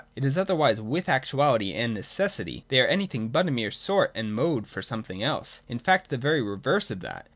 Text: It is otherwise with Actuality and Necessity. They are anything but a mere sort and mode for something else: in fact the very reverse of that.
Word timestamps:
It 0.15 0.25
is 0.25 0.35
otherwise 0.35 0.81
with 0.81 1.07
Actuality 1.07 1.73
and 1.75 1.93
Necessity. 1.93 2.65
They 2.69 2.81
are 2.81 2.87
anything 2.87 3.29
but 3.29 3.47
a 3.47 3.51
mere 3.51 3.69
sort 3.69 4.11
and 4.15 4.33
mode 4.33 4.65
for 4.65 4.81
something 4.81 5.21
else: 5.21 5.61
in 5.67 5.77
fact 5.77 6.09
the 6.09 6.17
very 6.17 6.41
reverse 6.41 6.89
of 6.89 7.01
that. 7.01 7.27